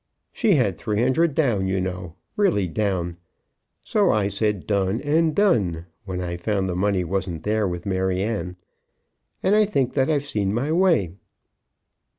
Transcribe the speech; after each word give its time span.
"She 0.33 0.55
had 0.55 0.79
three 0.79 0.99
hundred, 0.99 1.35
down, 1.35 1.67
you 1.67 1.79
know; 1.79 2.15
really 2.35 2.67
down. 2.67 3.17
So 3.83 4.09
I 4.09 4.29
said 4.29 4.65
done 4.65 4.99
and 4.99 5.35
done, 5.35 5.85
when 6.05 6.21
I 6.21 6.37
found 6.37 6.67
the 6.67 6.75
money 6.75 7.03
wasn't 7.03 7.43
there 7.43 7.67
with 7.67 7.85
Maryanne. 7.85 8.55
And 9.43 9.55
I 9.55 9.63
think 9.65 9.93
that 9.93 10.09
I've 10.09 10.25
seen 10.25 10.55
my 10.55 10.71
way." 10.71 11.13